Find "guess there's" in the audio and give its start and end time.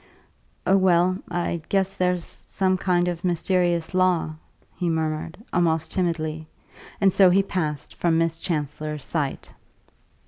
1.69-2.47